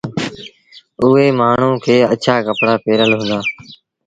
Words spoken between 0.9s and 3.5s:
اُئي مآڻهوٚٚݩ کي اڇآ ڪپڙآ پهرل هُݩدآ